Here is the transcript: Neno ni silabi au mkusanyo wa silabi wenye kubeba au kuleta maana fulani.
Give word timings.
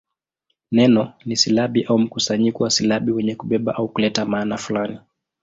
Neno 0.71 1.13
ni 1.25 1.35
silabi 1.35 1.83
au 1.85 1.97
mkusanyo 1.99 2.53
wa 2.59 2.69
silabi 2.69 3.11
wenye 3.11 3.35
kubeba 3.35 3.75
au 3.75 3.87
kuleta 3.89 4.25
maana 4.25 4.57
fulani. 4.57 4.99